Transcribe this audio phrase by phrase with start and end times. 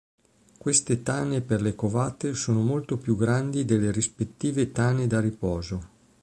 [0.57, 5.89] Queste tane per le covate sono molto più grandi delle rispettive tane da riposo.